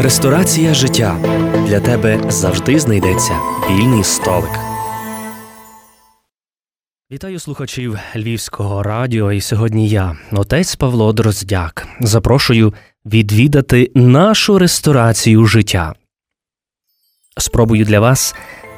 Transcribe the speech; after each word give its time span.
Ресторація 0.00 0.74
життя 0.74 1.16
для 1.68 1.80
тебе 1.80 2.30
завжди 2.30 2.78
знайдеться 2.78 3.32
вільний 3.70 4.04
столик. 4.04 4.50
Вітаю 7.12 7.38
слухачів 7.38 7.98
Львівського 8.16 8.82
радіо. 8.82 9.32
І 9.32 9.40
сьогодні 9.40 9.88
я, 9.88 10.16
отець 10.32 10.76
Павло 10.76 11.12
Дроздяк, 11.12 11.88
запрошую 12.00 12.74
відвідати 13.06 13.90
нашу 13.94 14.58
ресторацію 14.58 15.46
життя. 15.46 15.94
Спробую 17.38 17.84
для 17.84 18.00
вас 18.00 18.34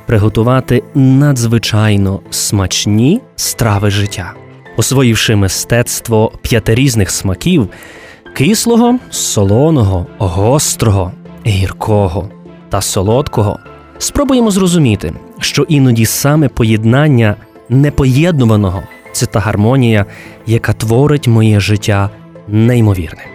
приготувати 0.06 0.82
надзвичайно 0.94 2.20
смачні 2.30 3.20
страви 3.36 3.90
життя, 3.90 4.34
освоївши 4.76 5.36
мистецтво 5.36 6.32
п'ятирізних 6.42 7.10
смаків 7.10 7.68
кислого, 8.34 8.98
солоного, 9.10 10.06
гострого, 10.18 11.12
гіркого 11.46 12.28
та 12.68 12.80
солодкого. 12.80 13.58
Спробуємо 13.98 14.50
зрозуміти, 14.50 15.12
що 15.40 15.62
іноді 15.62 16.06
саме 16.06 16.48
поєднання 16.48 17.36
непоєднуваного 17.68 18.82
це 19.12 19.26
та 19.26 19.40
гармонія, 19.40 20.06
яка 20.46 20.72
творить 20.72 21.28
моє 21.28 21.60
життя 21.60 22.10
неймовірне. 22.48 23.26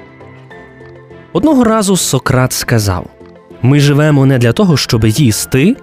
Одного 1.34 1.64
разу 1.64 1.98
Сократ 1.98 2.54
сказав: 2.54 3.06
ми 3.62 3.80
живемо 3.80 4.26
не 4.26 4.38
для 4.38 4.54
того, 4.54 4.78
щоб 4.78 5.06
їсти, 5.06 5.76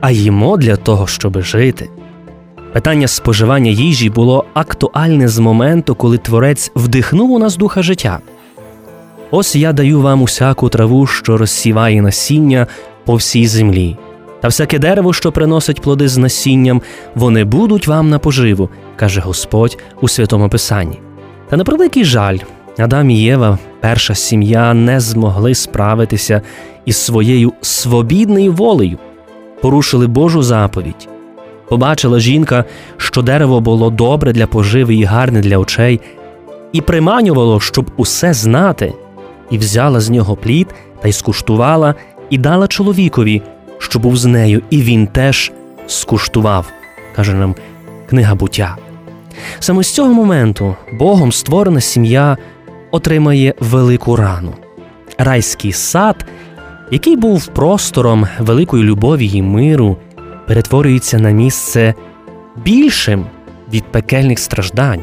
а 0.00 0.10
їмо 0.10 0.56
для 0.56 0.76
того, 0.76 1.06
щоб 1.06 1.42
жити. 1.42 1.88
Питання 2.72 3.08
споживання 3.08 3.70
їжі 3.70 4.10
було 4.10 4.44
актуальне 4.54 5.28
з 5.28 5.38
моменту, 5.38 5.94
коли 5.94 6.18
творець 6.18 6.72
вдихнув 6.74 7.30
у 7.30 7.38
нас 7.38 7.56
духа 7.56 7.82
життя. 7.82 8.18
Ось 9.30 9.56
я 9.56 9.72
даю 9.72 10.00
вам 10.00 10.22
усяку 10.22 10.68
траву, 10.68 11.06
що 11.06 11.36
розсіває 11.36 12.02
насіння 12.02 12.66
по 13.04 13.14
всій 13.14 13.46
землі, 13.46 13.96
та 14.40 14.48
всяке 14.48 14.78
дерево, 14.78 15.12
що 15.12 15.32
приносить 15.32 15.80
плоди 15.80 16.08
з 16.08 16.18
насінням, 16.18 16.82
вони 17.14 17.44
будуть 17.44 17.86
вам 17.86 18.08
на 18.08 18.18
поживу, 18.18 18.70
каже 18.96 19.20
Господь 19.20 19.78
у 20.00 20.08
святому 20.08 20.48
Писанні. 20.48 21.00
Та 21.48 21.56
на 21.56 21.64
превеликий 21.64 22.04
жаль, 22.04 22.38
Адам 22.78 23.10
і 23.10 23.18
Єва, 23.18 23.58
перша 23.80 24.14
сім'я, 24.14 24.74
не 24.74 25.00
змогли 25.00 25.54
справитися 25.54 26.42
із 26.84 26.96
своєю 26.96 27.52
свобідною 27.60 28.52
волею, 28.52 28.98
порушили 29.60 30.06
Божу 30.06 30.42
заповідь. 30.42 31.08
Побачила 31.68 32.20
жінка, 32.20 32.64
що 32.96 33.22
дерево 33.22 33.60
було 33.60 33.90
добре 33.90 34.32
для 34.32 34.46
поживи 34.46 34.94
і 34.94 35.04
гарне 35.04 35.40
для 35.40 35.58
очей, 35.58 36.00
і 36.72 36.80
приманювало, 36.80 37.60
щоб 37.60 37.90
усе 37.96 38.34
знати, 38.34 38.92
і 39.50 39.58
взяла 39.58 40.00
з 40.00 40.10
нього 40.10 40.36
плід 40.36 40.74
та 41.02 41.08
й 41.08 41.12
скуштувала, 41.12 41.94
і 42.30 42.38
дала 42.38 42.68
чоловікові, 42.68 43.42
що 43.78 43.98
був 43.98 44.16
з 44.16 44.24
нею, 44.24 44.62
і 44.70 44.82
він 44.82 45.06
теж 45.06 45.52
скуштував, 45.86 46.72
каже 47.16 47.34
нам 47.34 47.54
книга 48.08 48.34
буття. 48.34 48.76
Саме 49.58 49.82
з 49.82 49.90
цього 49.90 50.14
моменту 50.14 50.76
Богом 50.92 51.32
створена 51.32 51.80
сім'я 51.80 52.36
отримає 52.90 53.54
велику 53.60 54.16
рану. 54.16 54.54
Райський 55.18 55.72
сад, 55.72 56.26
який 56.90 57.16
був 57.16 57.46
простором 57.46 58.26
великої 58.38 58.84
любові 58.84 59.30
і 59.34 59.42
миру, 59.42 59.96
перетворюється 60.46 61.18
на 61.18 61.30
місце 61.30 61.94
більшим 62.56 63.26
від 63.72 63.84
пекельних 63.84 64.38
страждань. 64.38 65.00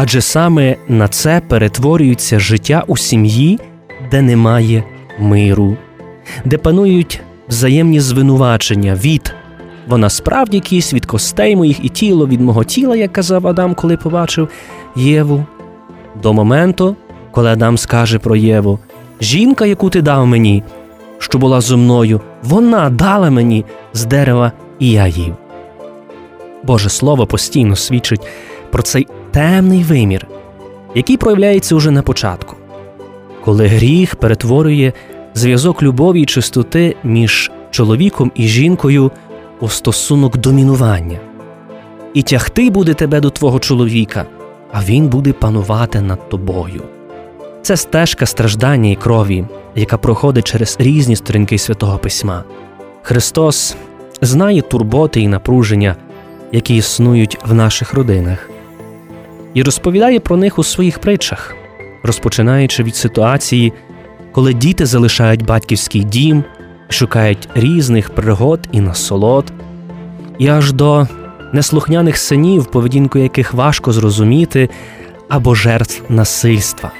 Адже 0.00 0.20
саме 0.20 0.76
на 0.88 1.08
це 1.08 1.42
перетворюється 1.48 2.38
життя 2.38 2.84
у 2.86 2.96
сім'ї, 2.96 3.58
де 4.10 4.22
немає 4.22 4.84
миру, 5.18 5.76
де 6.44 6.58
панують 6.58 7.20
взаємні 7.48 8.00
звинувачення 8.00 8.94
від 8.94 9.34
вона 9.88 10.08
справді 10.08 10.56
якісь 10.56 10.94
від 10.94 11.06
костей 11.06 11.56
моїх 11.56 11.84
і 11.84 11.88
тіло 11.88 12.26
від 12.26 12.40
мого 12.40 12.64
тіла, 12.64 12.96
як 12.96 13.12
казав 13.12 13.46
Адам, 13.46 13.74
коли 13.74 13.96
побачив 13.96 14.48
Єву, 14.96 15.46
до 16.22 16.32
моменту, 16.32 16.96
коли 17.30 17.50
Адам 17.50 17.78
скаже 17.78 18.18
про 18.18 18.36
Єву: 18.36 18.78
Жінка, 19.20 19.66
яку 19.66 19.90
ти 19.90 20.02
дав 20.02 20.26
мені, 20.26 20.62
що 21.18 21.38
була 21.38 21.60
зо 21.60 21.76
мною, 21.76 22.20
вона 22.42 22.90
дала 22.90 23.30
мені 23.30 23.64
з 23.92 24.04
дерева, 24.04 24.52
і 24.78 24.90
я 24.90 25.06
їв. 25.06 25.34
Боже 26.62 26.88
Слово 26.88 27.26
постійно 27.26 27.76
свідчить 27.76 28.26
про 28.70 28.82
цей 28.82 29.06
темний 29.30 29.82
вимір, 29.82 30.26
який 30.94 31.16
проявляється 31.16 31.74
уже 31.74 31.90
на 31.90 32.02
початку, 32.02 32.56
коли 33.44 33.66
гріх 33.66 34.16
перетворює 34.16 34.92
зв'язок 35.34 35.82
любові 35.82 36.22
і 36.22 36.26
чистоти 36.26 36.96
між 37.04 37.50
чоловіком 37.70 38.32
і 38.34 38.48
жінкою 38.48 39.10
у 39.60 39.68
стосунок 39.68 40.36
домінування. 40.36 41.18
І 42.14 42.22
тягти 42.22 42.70
буде 42.70 42.94
тебе 42.94 43.20
до 43.20 43.30
твого 43.30 43.58
чоловіка, 43.58 44.26
а 44.72 44.82
він 44.82 45.08
буде 45.08 45.32
панувати 45.32 46.00
над 46.00 46.28
тобою. 46.28 46.82
Це 47.62 47.76
стежка 47.76 48.26
страждання 48.26 48.90
і 48.90 48.94
крові, 48.94 49.44
яка 49.74 49.98
проходить 49.98 50.46
через 50.46 50.76
різні 50.78 51.16
сторінки 51.16 51.58
святого 51.58 51.98
письма. 51.98 52.44
Христос 53.02 53.76
знає 54.20 54.62
турботи 54.62 55.20
і 55.20 55.28
напруження, 55.28 55.96
які 56.52 56.76
існують 56.76 57.38
в 57.46 57.54
наших 57.54 57.94
родинах, 57.94 58.50
і 59.54 59.62
розповідає 59.62 60.20
про 60.20 60.36
них 60.36 60.58
у 60.58 60.64
своїх 60.64 60.98
притчах, 60.98 61.56
розпочинаючи 62.02 62.82
від 62.82 62.96
ситуації, 62.96 63.72
коли 64.32 64.54
діти 64.54 64.86
залишають 64.86 65.44
батьківський 65.44 66.04
дім, 66.04 66.44
шукають 66.88 67.48
різних 67.54 68.10
пригод 68.10 68.60
і 68.72 68.80
насолод, 68.80 69.52
і 70.38 70.48
аж 70.48 70.72
до 70.72 71.08
неслухняних 71.52 72.16
синів, 72.16 72.66
поведінку 72.66 73.18
яких 73.18 73.54
важко 73.54 73.92
зрозуміти, 73.92 74.68
або 75.28 75.54
жертв 75.54 76.02
насильства. 76.08 76.90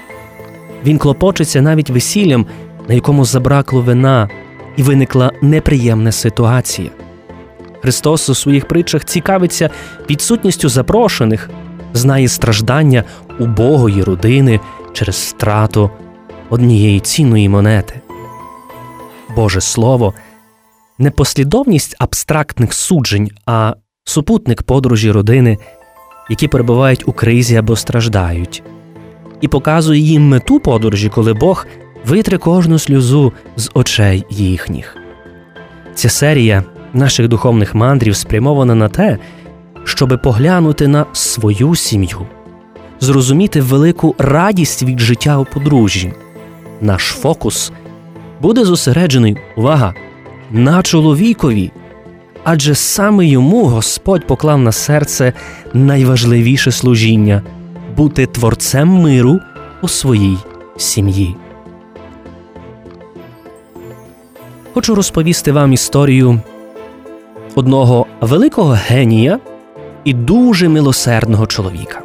Він 0.85 0.99
клопочеться 0.99 1.63
навіть 1.63 1.91
весіллям, 1.91 2.47
на 2.89 2.95
якому 2.95 3.25
забракло 3.25 3.81
вина, 3.81 4.29
і 4.77 4.83
виникла 4.83 5.33
неприємна 5.43 6.13
ситуація. 6.13 6.91
Христос 7.83 8.29
у 8.29 8.35
своїх 8.35 8.69
притчах 8.69 9.05
цікавиться 9.05 9.71
відсутністю 10.11 10.69
запрошених, 10.69 11.51
знає 11.95 12.29
страждання 12.29 13.05
убогої 13.41 14.03
родини 14.03 14.61
через 14.93 15.17
страту 15.17 15.91
однієї 16.51 17.01
цінної 17.01 17.49
монети. 17.49 18.01
Боже 19.37 19.61
Слово 19.61 20.15
не 20.99 21.11
послідовність 21.11 21.97
абстрактних 21.99 22.73
суджень, 22.73 23.31
а 23.47 23.75
супутник 24.05 24.63
подорожі 24.63 25.11
родини, 25.11 25.59
які 26.31 26.49
перебувають 26.49 27.09
у 27.09 27.13
кризі 27.13 27.57
або 27.57 27.77
страждають, 27.77 28.63
і 29.41 29.49
показує 29.49 30.01
їм 30.01 30.29
мету 30.29 30.61
подорожі, 30.61 31.09
коли 31.09 31.35
Бог 31.35 31.67
витре 32.07 32.39
кожну 32.39 32.79
сльозу 32.79 33.33
з 33.57 33.71
очей 33.75 34.25
їхніх. 34.31 34.97
Ця 35.95 36.09
серія 36.09 36.65
наших 36.93 37.29
духовних 37.29 37.75
мандрів 37.75 38.17
спрямована 38.17 38.75
на 38.75 38.89
те, 38.89 39.19
щоби 39.85 40.17
поглянути 40.17 40.89
на 40.89 41.07
свою 41.13 41.75
сім'ю, 41.75 42.27
зрозуміти 43.01 43.61
велику 43.61 44.15
радість 44.19 44.83
від 44.83 44.99
життя 45.01 45.39
у 45.39 45.45
подружжі. 45.45 46.13
Наш 46.81 47.03
фокус 47.03 47.73
буде 48.41 48.65
зосереджений 48.65 49.37
увага 49.57 49.95
на 50.51 50.83
чоловікові, 50.83 51.71
адже 52.45 52.75
саме 52.75 53.27
йому 53.27 53.65
Господь 53.65 54.27
поклав 54.27 54.59
на 54.59 54.73
серце 54.73 55.33
найважливіше 55.75 56.73
служіння 56.73 57.43
бути 57.97 58.27
творцем 58.27 58.89
миру 58.89 59.41
у 59.83 59.89
своїй 59.89 60.39
сім'ї. 60.77 61.37
Хочу 64.75 64.95
розповісти 64.95 65.53
вам 65.53 65.73
історію 65.73 66.41
одного 67.55 68.07
великого 68.21 68.79
генія 68.87 69.39
і 70.09 70.13
дуже 70.13 70.69
милосердного 70.69 71.47
чоловіка. 71.47 72.01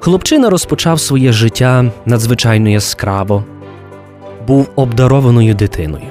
Хлопчина 0.00 0.50
розпочав 0.50 1.00
своє 1.00 1.32
життя 1.32 1.90
надзвичайно 2.06 2.68
яскраво, 2.68 3.44
був 4.46 4.68
обдарованою 4.76 5.54
дитиною. 5.54 6.04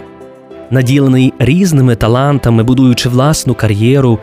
Наділений 0.71 1.33
різними 1.39 1.95
талантами, 1.95 2.63
будуючи 2.63 3.09
власну 3.09 3.53
кар'єру, 3.53 4.19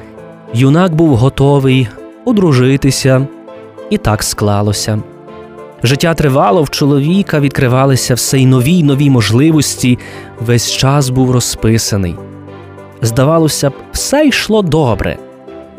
юнак 0.54 0.94
був 0.94 1.16
готовий 1.16 1.88
одружитися, 2.24 3.26
і 3.90 3.98
так 3.98 4.22
склалося. 4.22 5.02
Життя 5.82 6.14
тривало, 6.14 6.62
в 6.62 6.70
чоловіка 6.70 7.40
відкривалися 7.40 8.14
все 8.14 8.38
й 8.38 8.46
нові 8.46 8.72
й 8.72 8.82
нові 8.82 9.10
можливості, 9.10 9.98
весь 10.40 10.72
час 10.72 11.10
був 11.10 11.30
розписаний. 11.30 12.14
Здавалося 13.02 13.70
б, 13.70 13.72
все 13.92 14.26
йшло 14.26 14.62
добре, 14.62 15.18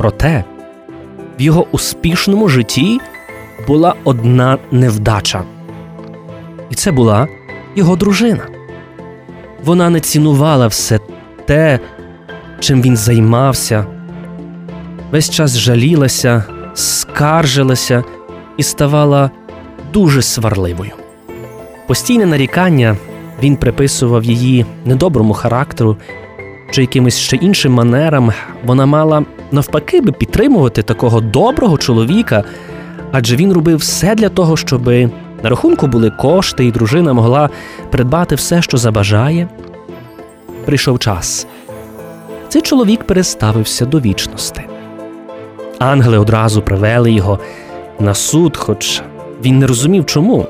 проте 0.01 0.44
в 1.39 1.42
його 1.42 1.68
успішному 1.71 2.50
житті 2.50 3.00
була 3.68 3.95
одна 4.03 4.57
невдача. 4.71 5.44
І 6.69 6.75
це 6.75 6.92
була 6.92 7.27
його 7.75 7.95
дружина. 7.95 8.48
Вона 9.63 9.89
не 9.89 10.00
цінувала 10.00 10.68
все 10.68 11.00
те, 11.45 11.80
чим 12.59 12.81
він 12.81 12.98
займався, 12.98 13.86
весь 15.12 15.30
час 15.30 15.57
жалілася, 15.57 16.44
скаржилася 16.74 18.03
і 18.57 18.63
ставала 18.63 19.31
дуже 19.94 20.21
сварливою. 20.21 20.92
Постійне 21.88 22.25
нарікання 22.25 22.98
він 23.44 23.56
приписував 23.56 24.24
її 24.24 24.65
недоброму 24.86 25.33
характеру 25.33 25.98
чи 26.71 26.81
якимось 26.81 27.18
ще 27.18 27.36
іншим 27.36 27.74
манерам. 27.74 28.33
Вона 28.65 28.86
мала 28.86 29.24
навпаки 29.51 30.01
би 30.01 30.12
підтримувати 30.12 30.83
такого 30.83 31.21
доброго 31.21 31.77
чоловіка, 31.77 32.44
адже 33.12 33.36
він 33.36 33.53
робив 33.53 33.77
все 33.77 34.15
для 34.15 34.30
того, 34.30 34.57
щоб 34.57 34.88
на 35.44 35.50
рахунку 35.50 35.88
були 35.88 36.09
кошти, 36.09 36.65
і 36.65 36.71
дружина 36.71 37.13
могла 37.13 37.50
придбати 37.89 38.36
все, 38.36 38.62
що 38.62 38.77
забажає. 38.77 39.48
Прийшов 40.65 41.00
час. 41.00 41.48
Цей 42.50 42.62
чоловік 42.62 43.03
переставився 43.03 43.86
до 43.86 44.00
вічності. 44.00 44.62
Ангели 45.80 46.18
одразу 46.18 46.62
привели 46.62 47.12
його 47.12 47.39
на 48.00 48.13
суд, 48.13 48.57
хоч 48.57 49.01
він 49.44 49.59
не 49.59 49.68
розумів 49.68 50.06
чому. 50.06 50.48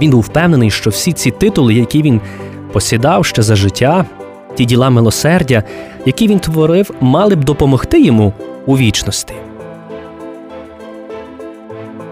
Він 0.00 0.10
був 0.10 0.20
впевнений, 0.20 0.70
що 0.70 0.90
всі 0.90 1.12
ці 1.12 1.30
титули, 1.30 1.74
які 1.74 2.02
він 2.02 2.20
посідав 2.72 3.26
ще 3.26 3.42
за 3.42 3.56
життя, 3.56 4.04
ті 4.54 4.64
діла 4.64 4.90
милосердя, 4.90 5.62
які 6.06 6.28
він 6.28 6.38
творив, 6.38 6.90
мали 7.00 7.36
б 7.36 7.44
допомогти 7.44 8.00
йому 8.00 8.32
у 8.66 8.76
вічності. 8.76 9.34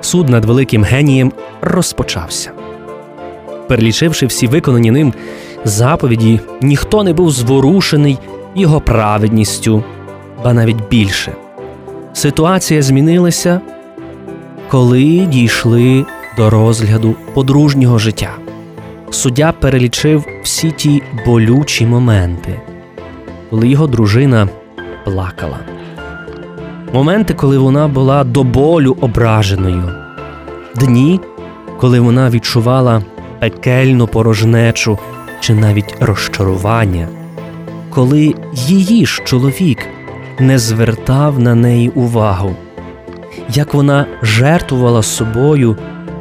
Суд 0.01 0.29
над 0.29 0.45
великим 0.45 0.85
генієм 0.85 1.33
розпочався. 1.61 2.51
Перелічивши 3.69 4.27
всі 4.27 4.47
виконані 4.47 4.91
ним 4.91 5.15
заповіді, 5.65 6.41
ніхто 6.61 7.03
не 7.03 7.13
був 7.13 7.31
зворушений 7.31 8.19
його 8.55 8.81
праведністю, 8.81 9.85
ба 10.45 10.53
навіть 10.53 10.89
більше. 10.89 11.33
Ситуація 12.13 12.83
змінилася, 12.83 13.61
коли 14.69 15.05
дійшли 15.05 16.05
до 16.37 16.51
розгляду 16.51 17.15
подружнього 17.35 17.99
життя. 17.99 18.31
Суддя 19.11 19.53
перелічив 19.53 20.27
всі 20.43 20.71
ті 20.71 21.03
болючі 21.27 21.87
моменти, 21.87 22.61
коли 23.51 23.69
його 23.69 23.87
дружина 23.87 24.49
плакала. 25.05 25.59
Моменти, 26.93 27.35
коли 27.35 27.59
вона 27.59 27.89
була 27.89 28.25
до 28.25 28.43
болю 28.45 28.97
ображеною, 29.01 29.93
дні, 30.77 31.21
коли 31.79 32.01
вона 32.01 32.31
відчувала 32.31 33.03
пекельну 33.41 34.07
порожнечу 34.07 34.99
чи 35.41 35.55
навіть 35.55 35.95
розчарування, 36.01 37.09
коли 37.91 38.35
її 38.55 39.07
ж 39.07 39.23
чоловік 39.25 39.79
не 40.39 40.59
звертав 40.59 41.39
на 41.39 41.55
неї 41.55 41.89
увагу, 41.89 42.57
як 43.55 43.75
вона 43.75 44.07
жертвувала 44.23 45.03
собою, 45.03 45.77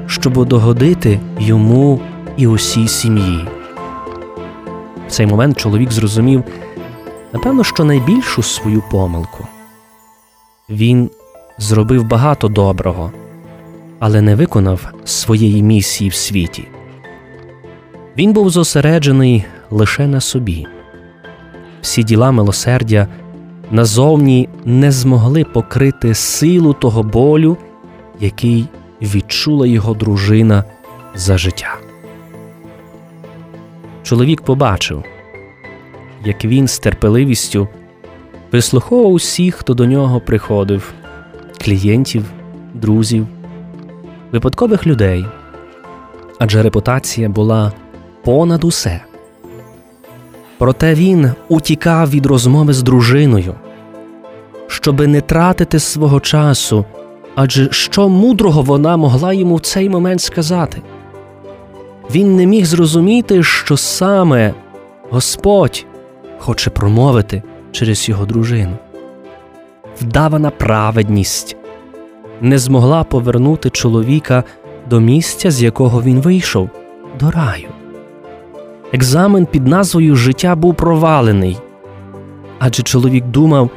щоб 0.08 0.46
догодити 0.46 1.20
йому 1.40 2.00
і 2.40 2.48
усій 2.48 2.88
сім'ї. 2.88 3.46
В 5.08 5.12
цей 5.12 5.28
момент 5.28 5.58
чоловік 5.58 5.92
зрозумів, 5.92 6.44
напевно, 7.34 7.64
що 7.64 7.84
найбільшу 7.84 8.44
свою 8.44 8.84
помилку. 8.92 9.48
Він 10.70 11.10
зробив 11.58 12.08
багато 12.08 12.48
доброго, 12.48 13.12
але 14.00 14.22
не 14.22 14.36
виконав 14.36 14.94
своєї 15.06 15.64
місії 15.64 16.10
в 16.10 16.14
світі. 16.14 16.68
Він 18.18 18.34
був 18.34 18.50
зосереджений 18.50 19.46
лише 19.72 20.08
на 20.08 20.22
собі. 20.22 20.68
Всі 21.82 22.04
діла 22.04 22.32
милосердя 22.32 23.08
назовні 23.72 24.50
не 24.66 24.92
змогли 24.92 25.44
покрити 25.44 26.14
силу 26.14 26.74
того 26.74 27.04
болю, 27.04 27.58
який 28.20 28.68
відчула 29.02 29.68
його 29.68 29.94
дружина 29.94 30.64
за 31.16 31.38
життя. 31.38 31.89
Чоловік 34.10 34.42
побачив, 34.42 35.04
як 36.26 36.46
він 36.46 36.68
з 36.68 36.80
терпеливістю 36.80 37.68
вислуховував 38.52 39.12
усіх, 39.12 39.56
хто 39.56 39.74
до 39.74 39.86
нього 39.86 40.20
приходив 40.20 40.94
клієнтів, 41.62 42.26
друзів, 42.74 43.28
випадкових 44.32 44.88
людей, 44.88 45.26
адже 46.40 46.64
репутація 46.64 47.30
була 47.30 47.72
понад 48.24 48.64
усе. 48.64 49.02
Проте 50.58 50.94
він 50.94 51.32
утікав 51.48 52.10
від 52.10 52.26
розмови 52.26 52.74
з 52.74 52.84
дружиною, 52.84 53.56
щоби 54.68 55.08
не 55.08 55.22
тратити 55.22 55.80
свого 55.80 56.20
часу, 56.20 56.86
адже 57.36 57.72
що 57.72 58.10
мудрого 58.10 58.62
вона 58.62 58.98
могла 58.98 59.34
йому 59.34 59.56
в 59.56 59.62
цей 59.62 59.90
момент 59.90 60.22
сказати. 60.22 60.82
Він 62.12 62.36
не 62.36 62.46
міг 62.46 62.66
зрозуміти, 62.66 63.44
що 63.44 63.78
саме 63.78 64.54
Господь 65.10 65.86
хоче 66.38 66.70
промовити 66.70 67.44
через 67.72 68.10
його 68.10 68.26
дружину. 68.26 68.78
Вдавана 70.02 70.50
праведність 70.50 71.56
не 72.42 72.58
змогла 72.58 73.04
повернути 73.04 73.70
чоловіка 73.70 74.44
до 74.90 75.00
місця, 75.00 75.52
з 75.52 75.64
якого 75.64 76.02
він 76.02 76.22
вийшов, 76.22 76.70
до 77.20 77.32
раю. 77.32 77.70
Екзамен 78.94 79.46
під 79.46 79.68
назвою 79.68 80.16
Життя 80.16 80.56
був 80.56 80.76
провалений, 80.76 81.58
адже 82.60 82.84
чоловік 82.84 83.26
думав, 83.26 83.70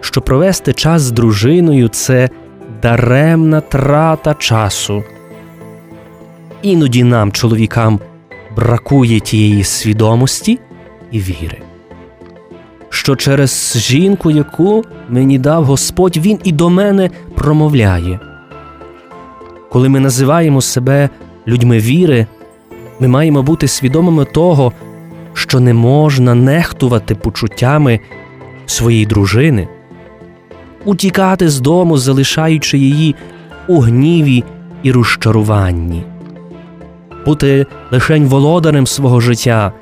що 0.00 0.20
провести 0.20 0.72
час 0.72 1.02
з 1.02 1.10
дружиною 1.10 1.88
це 1.88 2.30
даремна 2.82 3.60
трата 3.60 4.34
часу. 4.34 5.04
Іноді 6.66 7.04
нам, 7.04 7.32
чоловікам, 7.32 8.00
бракує 8.56 9.20
тієї 9.20 9.64
свідомості 9.64 10.58
і 11.10 11.18
віри, 11.18 11.58
що 12.88 13.16
через 13.16 13.76
жінку, 13.78 14.30
яку 14.30 14.84
мені 15.08 15.38
дав 15.38 15.64
Господь, 15.64 16.16
Він 16.16 16.38
і 16.44 16.52
до 16.52 16.70
мене 16.70 17.10
промовляє. 17.34 18.20
Коли 19.70 19.88
ми 19.88 20.00
називаємо 20.00 20.60
себе 20.60 21.08
людьми 21.46 21.78
віри, 21.78 22.26
ми 23.00 23.08
маємо 23.08 23.42
бути 23.42 23.68
свідомими 23.68 24.24
того, 24.24 24.72
що 25.32 25.60
не 25.60 25.74
можна 25.74 26.34
нехтувати 26.34 27.14
почуттями 27.14 28.00
своєї 28.66 29.06
дружини, 29.06 29.68
утікати 30.84 31.48
з 31.48 31.60
дому, 31.60 31.98
залишаючи 31.98 32.78
її 32.78 33.14
у 33.68 33.80
гніві 33.80 34.44
і 34.82 34.92
розчаруванні, 34.92 36.04
бути 37.26 37.66
лишень 37.90 38.26
володарем 38.26 38.86
свого 38.86 39.20
життя, 39.20 39.72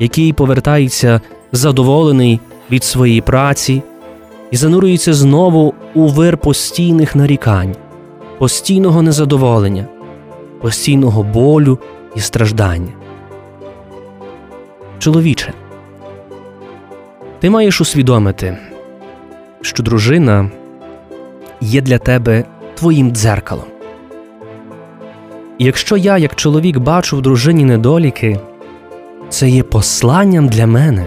який 0.00 0.32
повертається 0.32 1.20
задоволений 1.52 2.40
від 2.70 2.84
своєї 2.84 3.20
праці 3.20 3.82
і 4.50 4.56
занурюється 4.56 5.14
знову 5.14 5.74
у 5.94 6.08
вир 6.08 6.38
постійних 6.38 7.16
нарікань, 7.16 7.76
постійного 8.38 9.02
незадоволення, 9.02 9.86
постійного 10.60 11.22
болю 11.22 11.78
і 12.16 12.20
страждання. 12.20 12.92
Чоловіче, 14.98 15.52
ти 17.40 17.50
маєш 17.50 17.80
усвідомити, 17.80 18.58
що 19.60 19.82
дружина 19.82 20.50
є 21.60 21.80
для 21.80 21.98
тебе 21.98 22.44
твоїм 22.74 23.10
дзеркалом. 23.10 23.75
Якщо 25.58 25.96
я, 25.96 26.18
як 26.18 26.34
чоловік, 26.34 26.78
бачу 26.78 27.16
в 27.16 27.22
дружині 27.22 27.64
недоліки, 27.64 28.40
це 29.28 29.48
є 29.48 29.62
посланням 29.62 30.48
для 30.48 30.66
мене. 30.66 31.06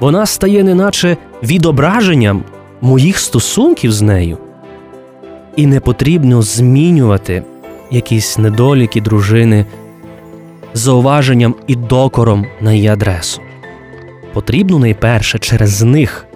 Вона 0.00 0.26
стає 0.26 0.64
неначе 0.64 1.16
відображенням 1.42 2.44
моїх 2.80 3.18
стосунків 3.18 3.92
з 3.92 4.02
нею, 4.02 4.38
і 5.56 5.66
не 5.66 5.80
потрібно 5.80 6.42
змінювати 6.42 7.42
якісь 7.90 8.38
недоліки 8.38 9.00
дружини 9.00 9.66
зауваженням 10.74 11.54
і 11.66 11.76
докором 11.76 12.46
на 12.60 12.72
її 12.72 12.88
адресу. 12.88 13.40
Потрібно 14.32 14.78
найперше 14.78 15.38
через 15.38 15.82
них 15.82 16.26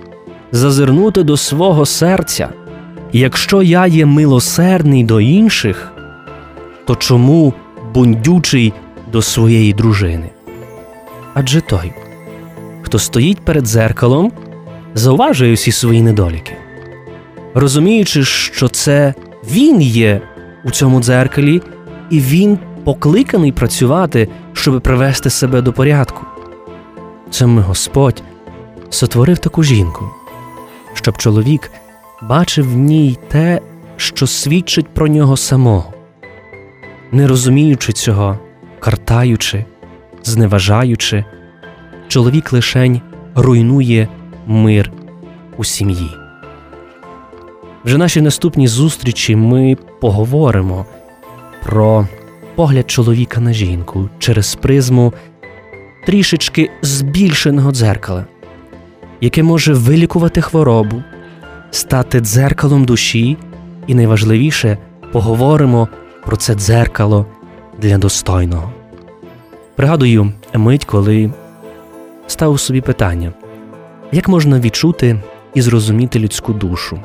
зазирнути 0.53 1.23
до 1.23 1.37
свого 1.37 1.87
серця. 1.87 2.49
Якщо 3.13 3.63
я 3.63 3.87
є 3.87 4.07
милосердний 4.07 5.05
до 5.05 5.21
інших, 5.21 5.92
то 6.85 6.97
чому 6.97 7.55
бундючий 7.95 8.73
до 9.13 9.23
своєї 9.23 9.73
дружини? 9.73 10.31
Адже 11.35 11.61
той, 11.61 11.93
хто 12.83 12.99
стоїть 12.99 13.41
перед 13.41 13.65
дзеркалом, 13.65 14.33
зауважує 14.95 15.55
всі 15.55 15.73
свої 15.73 16.03
недоліки, 16.03 16.53
розуміючи, 17.55 18.25
що 18.25 18.69
це 18.69 19.15
він 19.51 19.83
є 19.83 20.21
у 20.65 20.71
цьому 20.71 21.03
дзеркалі, 21.03 21.63
і 22.11 22.21
він 22.21 22.59
покликаний 22.85 23.53
працювати 23.53 24.29
щоб 24.53 24.83
привести 24.83 25.31
себе 25.31 25.63
до 25.63 25.73
порядку. 25.73 26.27
Саме 27.31 27.63
Господь 27.63 28.23
сотворив 28.91 29.39
таку 29.39 29.63
жінку, 29.63 30.11
щоб 30.95 31.19
чоловік 31.19 31.71
бачив 32.23 32.73
в 32.73 32.77
ній 32.77 33.19
те, 33.29 33.61
що 33.97 34.27
свідчить 34.27 34.89
про 34.89 35.09
нього 35.09 35.37
самого, 35.37 35.93
не 37.13 37.27
розуміючи 37.27 37.93
цього, 37.93 38.39
картаючи, 38.81 39.65
зневажаючи, 40.23 41.25
чоловік 42.09 42.53
лишень 42.53 43.01
руйнує 43.35 44.09
мир 44.47 44.93
у 45.57 45.65
сім'ї. 45.65 46.11
Вже 47.85 47.99
наші 47.99 48.21
наступні 48.21 48.69
зустрічі 48.69 49.37
ми 49.37 49.77
поговоримо 50.01 50.87
про 51.63 52.09
погляд 52.55 52.91
чоловіка 52.91 53.41
на 53.41 53.53
жінку 53.53 54.09
через 54.19 54.55
призму 54.55 55.13
трішечки 56.07 56.71
збільшеного 56.83 57.73
дзеркала, 57.73 58.27
яке 59.21 59.43
може 59.43 59.73
вилікувати 59.73 60.41
хворобу, 60.41 61.03
стати 61.71 62.21
дзеркалом 62.21 62.85
душі, 62.85 63.37
і 63.87 63.95
найважливіше 63.95 64.79
поговоримо 65.13 65.89
про 66.27 66.37
це 66.37 66.55
дзеркало 66.55 67.27
для 67.79 67.99
достойного. 67.99 68.73
Пригадую 69.77 70.33
мить, 70.55 70.85
коли 70.85 71.31
ставив 72.27 72.61
собі 72.61 72.81
питання, 72.81 73.33
як 74.13 74.29
можна 74.29 74.61
відчути 74.61 75.23
і 75.55 75.63
зрозуміти 75.63 76.19
людську 76.19 76.53
душу, 76.53 77.01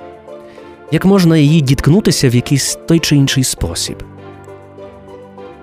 як 0.92 1.06
можна 1.06 1.38
її 1.38 1.62
діткнутися 1.62 2.30
в 2.30 2.36
якийсь 2.36 2.80
той 2.88 3.00
чи 3.00 3.16
інший 3.16 3.44
спосіб. 3.44 4.04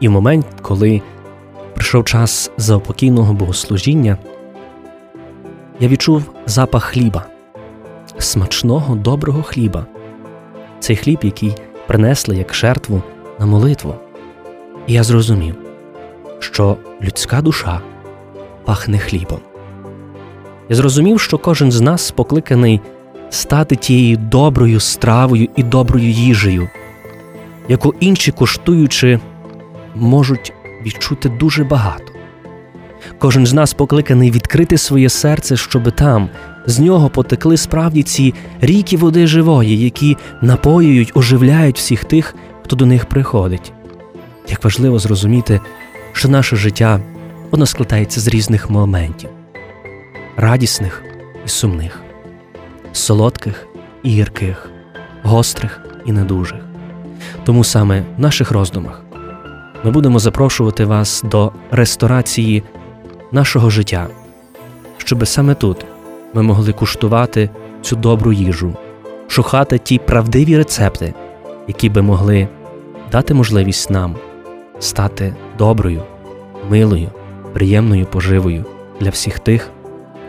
І 0.00 0.08
в 0.08 0.10
момент, 0.10 0.46
коли 0.62 1.02
прийшов 1.74 2.04
час 2.04 2.50
заопокійного 2.56 3.32
богослужіння, 3.32 4.18
я 5.80 5.88
відчув 5.88 6.22
запах 6.46 6.84
хліба, 6.84 7.26
смачного 8.18 8.94
доброго 8.94 9.42
хліба, 9.42 9.86
цей 10.80 10.96
хліб, 10.96 11.18
який 11.22 11.54
принесли 11.86 12.36
як 12.36 12.54
жертву 12.54 13.02
на 13.38 13.46
молитву. 13.46 13.94
І 14.86 14.92
я 14.92 15.02
зрозумів, 15.02 15.54
що 16.38 16.76
людська 17.02 17.42
душа 17.42 17.80
пахне 18.64 18.98
хлібом. 18.98 19.38
Я 20.68 20.76
зрозумів, 20.76 21.20
що 21.20 21.38
кожен 21.38 21.72
з 21.72 21.80
нас 21.80 22.10
покликаний 22.10 22.80
стати 23.30 23.76
тією 23.76 24.16
доброю 24.16 24.80
стравою 24.80 25.48
і 25.56 25.62
доброю 25.62 26.10
їжею, 26.10 26.68
яку 27.68 27.94
інші 28.00 28.32
коштуючи 28.32 29.20
можуть 29.94 30.52
відчути 30.84 31.28
дуже 31.28 31.64
багато. 31.64 32.04
Кожен 33.18 33.46
з 33.46 33.52
нас 33.52 33.74
покликаний 33.74 34.30
відкрити 34.30 34.78
своє 34.78 35.08
серце, 35.08 35.56
щоби 35.56 35.90
там 35.90 36.28
з 36.66 36.78
нього 36.78 37.10
потекли 37.10 37.56
справді 37.56 38.02
ці 38.02 38.34
ріки 38.60 38.96
води 38.96 39.26
живої, 39.26 39.78
які 39.78 40.16
напоюють, 40.42 41.12
оживляють 41.14 41.78
всіх 41.78 42.04
тих, 42.04 42.34
хто 42.64 42.76
до 42.76 42.86
них 42.86 43.06
приходить. 43.06 43.72
Як 44.48 44.64
важливо 44.64 44.98
зрозуміти, 44.98 45.60
що 46.12 46.28
наше 46.28 46.56
життя 46.56 47.00
воно 47.50 47.66
складається 47.66 48.20
з 48.20 48.28
різних 48.28 48.70
моментів 48.70 49.30
радісних 50.36 51.02
і 51.46 51.48
сумних, 51.48 52.00
солодких 52.92 53.66
і 54.02 54.08
гірких, 54.08 54.70
гострих 55.22 55.80
і 56.06 56.12
недужих. 56.12 56.60
Тому 57.44 57.64
саме 57.64 58.04
в 58.18 58.20
наших 58.20 58.50
роздумах 58.50 59.02
ми 59.84 59.90
будемо 59.90 60.18
запрошувати 60.18 60.84
вас 60.84 61.22
до 61.22 61.52
ресторації 61.70 62.62
нашого 63.32 63.70
життя, 63.70 64.06
щоб 64.98 65.26
саме 65.28 65.54
тут 65.54 65.86
ми 66.34 66.42
могли 66.42 66.72
куштувати 66.72 67.50
цю 67.82 67.96
добру 67.96 68.32
їжу, 68.32 68.76
шукати 69.28 69.78
ті 69.78 69.98
правдиві 69.98 70.56
рецепти, 70.56 71.14
які 71.68 71.88
би 71.88 72.02
могли 72.02 72.48
дати 73.12 73.34
можливість 73.34 73.90
нам 73.90 74.16
стати 74.78 75.34
доброю, 75.58 76.02
милою, 76.70 77.08
приємною 77.52 78.06
поживою 78.06 78.64
для 79.00 79.10
всіх 79.10 79.38
тих, 79.38 79.70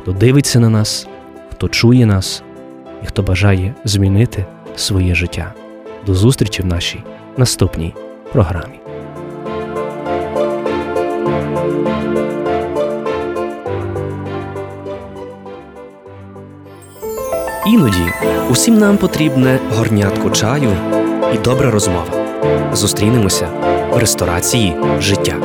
хто 0.02 0.12
дивиться 0.12 0.60
на 0.60 0.70
нас, 0.70 1.08
хто 1.52 1.70
чує 1.70 2.06
нас 2.06 2.44
і 3.04 3.06
хто 3.06 3.24
бажає 3.24 3.74
змінити 3.84 4.46
своє 4.76 5.16
життя. 5.16 5.54
До 6.06 6.16
зустрічі 6.16 6.62
в 6.62 6.66
нашій 6.66 7.04
наступній 7.38 7.94
програмі. 8.32 8.80
Іноді 17.68 18.12
усім 18.50 18.78
нам 18.78 18.98
потрібне 18.98 19.60
горнятко 19.72 20.30
чаю 20.30 20.72
і 21.36 21.38
добра 21.38 21.72
розмова. 21.72 22.06
Зустрінемося 22.74 23.50
в 23.92 23.98
ресторації 23.98 24.76
життя. 25.00 25.36